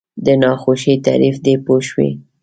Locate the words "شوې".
1.87-2.09